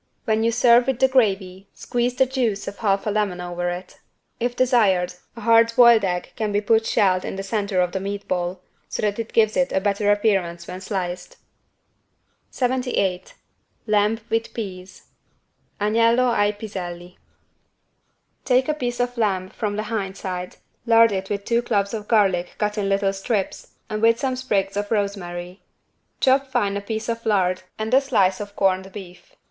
[0.25, 3.99] When you serve with the gravy squeeze the juice of half a lemon over it.
[4.39, 7.99] If desired a hard boiled egg can be put shelled in the center of the
[7.99, 11.37] meat ball, so that it gives it a better appearance when sliced.
[12.49, 13.35] 78
[13.85, 15.03] LAMB WITH PEAS
[15.79, 17.17] (Agnello ai piselli)
[18.43, 20.55] Take a piece of lamb from the hind side,
[20.87, 24.75] lard it with two cloves of garlic cut in little strips and with some sprigs
[24.75, 25.61] of rosemary.
[26.19, 29.35] Chop fine a piece of lard and a slice of corned beef.